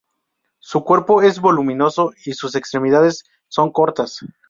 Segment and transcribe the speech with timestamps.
[0.57, 4.17] Su cuerpo es voluminoso y sus extremidades son cortas.